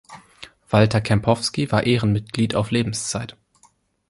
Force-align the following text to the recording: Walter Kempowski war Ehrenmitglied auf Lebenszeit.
Walter 0.71 0.99
Kempowski 0.99 1.71
war 1.71 1.83
Ehrenmitglied 1.83 2.55
auf 2.55 2.71
Lebenszeit. 2.71 3.37